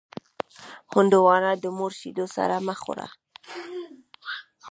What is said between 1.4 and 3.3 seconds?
د مور شیدو سره مه خوره.